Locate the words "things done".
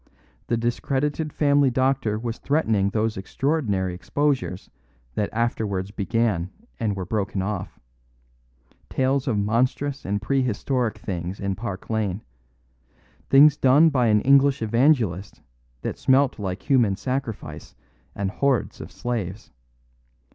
13.29-13.91